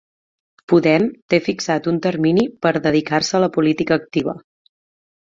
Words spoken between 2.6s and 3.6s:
per a dedicar-se a la